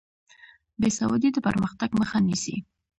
[0.79, 2.55] بې سوادي د پرمختګ مخه نیسي.